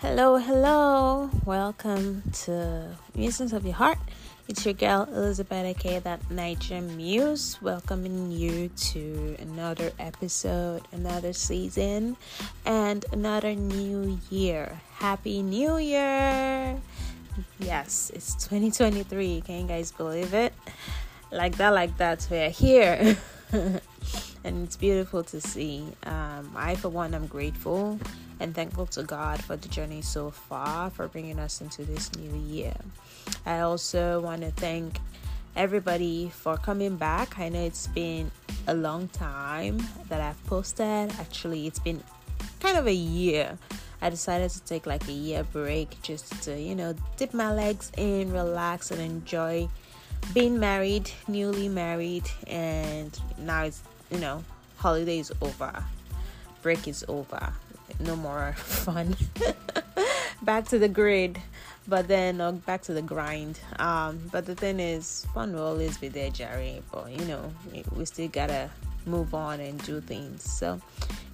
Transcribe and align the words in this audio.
Hello, 0.00 0.36
hello. 0.36 1.28
Welcome 1.44 2.22
to 2.44 2.94
Musings 3.16 3.52
of 3.52 3.64
Your 3.64 3.74
Heart. 3.74 3.98
It's 4.46 4.64
your 4.64 4.74
girl 4.74 5.08
Elizabeth 5.10 5.76
K. 5.76 5.98
That 5.98 6.30
Niger 6.30 6.80
Muse, 6.80 7.60
welcoming 7.60 8.30
you 8.30 8.68
to 8.68 9.34
another 9.40 9.90
episode, 9.98 10.82
another 10.92 11.32
season, 11.32 12.16
and 12.64 13.06
another 13.10 13.56
new 13.56 14.20
year. 14.30 14.80
Happy 14.98 15.42
New 15.42 15.78
Year! 15.78 16.80
Yes, 17.58 18.12
it's 18.14 18.34
2023. 18.34 19.40
Can 19.40 19.62
you 19.62 19.66
guys 19.66 19.90
believe 19.90 20.32
it? 20.32 20.54
Like 21.32 21.56
that, 21.56 21.74
like 21.74 21.96
that. 21.96 22.24
We're 22.30 22.50
here. 22.50 23.16
and 24.48 24.64
it's 24.64 24.76
beautiful 24.76 25.22
to 25.22 25.40
see. 25.40 25.84
Um, 26.04 26.50
I, 26.56 26.74
for 26.74 26.88
one, 26.88 27.14
am 27.14 27.26
grateful 27.26 28.00
and 28.40 28.54
thankful 28.54 28.86
to 28.86 29.02
God 29.02 29.42
for 29.44 29.56
the 29.56 29.68
journey 29.68 30.00
so 30.00 30.30
far, 30.30 30.90
for 30.90 31.06
bringing 31.06 31.38
us 31.38 31.60
into 31.60 31.84
this 31.84 32.10
new 32.16 32.34
year. 32.34 32.74
I 33.44 33.60
also 33.60 34.20
want 34.20 34.40
to 34.42 34.50
thank 34.52 35.00
everybody 35.54 36.30
for 36.30 36.56
coming 36.56 36.96
back. 36.96 37.38
I 37.38 37.50
know 37.50 37.62
it's 37.62 37.88
been 37.88 38.30
a 38.66 38.74
long 38.74 39.08
time 39.08 39.82
that 40.08 40.20
I've 40.20 40.42
posted. 40.46 41.12
Actually, 41.20 41.66
it's 41.66 41.78
been 41.78 42.02
kind 42.60 42.78
of 42.78 42.86
a 42.86 42.94
year. 42.94 43.58
I 44.00 44.08
decided 44.08 44.50
to 44.50 44.64
take 44.64 44.86
like 44.86 45.06
a 45.08 45.12
year 45.12 45.44
break 45.44 46.00
just 46.02 46.42
to, 46.44 46.58
you 46.58 46.74
know, 46.74 46.94
dip 47.18 47.34
my 47.34 47.52
legs 47.52 47.92
in, 47.98 48.32
relax, 48.32 48.90
and 48.90 49.00
enjoy 49.00 49.68
being 50.34 50.58
married, 50.58 51.10
newly 51.26 51.68
married, 51.68 52.28
and 52.46 53.18
now 53.38 53.64
it's, 53.64 53.82
you 54.10 54.18
know, 54.18 54.44
holiday 54.76 55.18
is 55.18 55.32
over, 55.40 55.84
break 56.62 56.86
is 56.86 57.04
over 57.08 57.52
no 58.00 58.16
more 58.16 58.52
fun. 58.56 59.16
back 60.42 60.66
to 60.66 60.78
the 60.78 60.88
grid, 60.88 61.38
but 61.86 62.08
then 62.08 62.40
uh, 62.40 62.52
back 62.52 62.82
to 62.82 62.92
the 62.92 63.02
grind. 63.02 63.58
Um, 63.78 64.20
but 64.30 64.46
the 64.46 64.54
thing 64.54 64.80
is, 64.80 65.26
fun 65.34 65.52
will 65.54 65.66
always 65.66 65.98
be 65.98 66.08
there, 66.08 66.30
Jerry. 66.30 66.82
But 66.92 67.10
you 67.10 67.24
know, 67.26 67.52
we 67.94 68.04
still 68.04 68.28
gotta 68.28 68.70
move 69.06 69.34
on 69.34 69.60
and 69.60 69.82
do 69.84 70.00
things. 70.00 70.42
So 70.42 70.80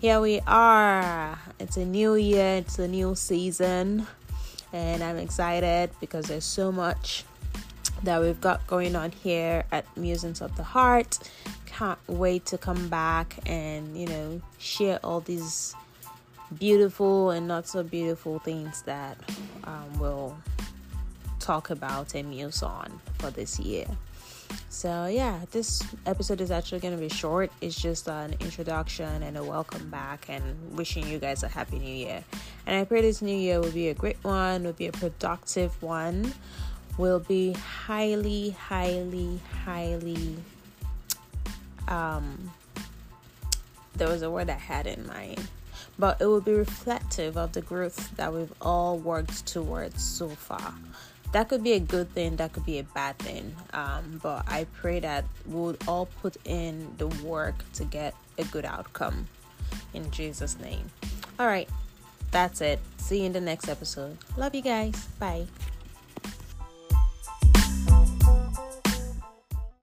here 0.00 0.20
we 0.20 0.40
are. 0.46 1.38
It's 1.58 1.76
a 1.76 1.84
new 1.84 2.14
year. 2.14 2.56
It's 2.56 2.78
a 2.78 2.88
new 2.88 3.14
season, 3.14 4.06
and 4.72 5.02
I'm 5.02 5.16
excited 5.16 5.90
because 6.00 6.26
there's 6.26 6.44
so 6.44 6.72
much 6.72 7.24
that 8.02 8.20
we've 8.20 8.40
got 8.40 8.66
going 8.66 8.96
on 8.96 9.12
here 9.12 9.64
at 9.72 9.84
Musings 9.96 10.40
of 10.40 10.56
the 10.56 10.62
Heart. 10.62 11.18
Can't 11.66 11.98
wait 12.06 12.46
to 12.46 12.58
come 12.58 12.88
back 12.88 13.38
and 13.46 13.96
you 13.96 14.06
know 14.06 14.40
share 14.58 14.98
all 15.04 15.20
these 15.20 15.74
beautiful 16.58 17.30
and 17.30 17.46
not 17.46 17.68
so 17.68 17.82
beautiful 17.82 18.38
things 18.40 18.82
that 18.82 19.16
um, 19.64 19.98
we'll 19.98 20.36
talk 21.38 21.70
about 21.70 22.14
and 22.14 22.30
muse 22.30 22.62
on 22.62 23.00
for 23.18 23.30
this 23.30 23.58
year. 23.58 23.86
So, 24.68 25.06
yeah, 25.06 25.40
this 25.52 25.82
episode 26.06 26.40
is 26.40 26.50
actually 26.50 26.80
going 26.80 26.94
to 26.94 27.00
be 27.00 27.08
short. 27.08 27.52
It's 27.60 27.80
just 27.80 28.08
an 28.08 28.34
introduction 28.40 29.22
and 29.22 29.36
a 29.36 29.44
welcome 29.44 29.90
back, 29.90 30.26
and 30.28 30.42
wishing 30.76 31.06
you 31.06 31.18
guys 31.18 31.42
a 31.42 31.48
happy 31.48 31.78
new 31.78 31.94
year. 31.94 32.24
And 32.66 32.76
I 32.76 32.84
pray 32.84 33.00
this 33.00 33.22
new 33.22 33.36
year 33.36 33.60
will 33.60 33.72
be 33.72 33.88
a 33.88 33.94
great 33.94 34.22
one, 34.22 34.64
will 34.64 34.72
be 34.72 34.86
a 34.86 34.92
productive 34.92 35.80
one, 35.82 36.32
will 36.98 37.20
be 37.20 37.56
highly, 37.90 38.50
highly, 38.50 39.40
highly. 39.64 40.36
Um, 41.88 42.52
there 43.96 44.06
was 44.06 44.22
a 44.22 44.30
word 44.30 44.48
I 44.48 44.52
had 44.52 44.86
in 44.86 45.04
mind 45.08 45.48
but 45.98 46.20
it 46.20 46.26
will 46.26 46.40
be 46.40 46.52
reflective 46.52 47.36
of 47.36 47.52
the 47.52 47.60
growth 47.60 48.16
that 48.16 48.32
we've 48.32 48.52
all 48.62 48.96
worked 48.96 49.44
towards 49.44 50.02
so 50.02 50.28
far. 50.28 50.72
That 51.32 51.48
could 51.48 51.64
be 51.64 51.72
a 51.72 51.80
good 51.80 52.08
thing, 52.14 52.36
that 52.36 52.52
could 52.52 52.64
be 52.64 52.78
a 52.78 52.84
bad 52.84 53.18
thing. 53.18 53.54
Um, 53.72 54.20
but 54.22 54.44
I 54.48 54.66
pray 54.80 55.00
that 55.00 55.24
we'll 55.44 55.76
all 55.88 56.06
put 56.22 56.36
in 56.44 56.94
the 56.96 57.08
work 57.24 57.56
to 57.74 57.84
get 57.84 58.14
a 58.38 58.44
good 58.44 58.64
outcome 58.64 59.26
in 59.94 60.08
Jesus' 60.12 60.58
name. 60.60 60.90
All 61.40 61.46
right, 61.46 61.68
that's 62.30 62.60
it. 62.60 62.78
See 62.98 63.20
you 63.20 63.26
in 63.26 63.32
the 63.32 63.40
next 63.40 63.68
episode. 63.68 64.16
Love 64.36 64.54
you 64.54 64.62
guys. 64.62 65.08
Bye. 65.18 65.46